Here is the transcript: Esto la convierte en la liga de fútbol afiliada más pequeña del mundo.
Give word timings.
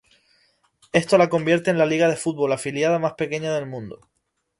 Esto 0.93 1.15
la 1.19 1.29
convierte 1.29 1.69
en 1.69 1.77
la 1.77 1.85
liga 1.85 2.07
de 2.09 2.15
fútbol 2.17 2.51
afiliada 2.53 2.97
más 2.97 3.13
pequeña 3.13 3.53
del 3.53 3.67
mundo. 3.67 4.09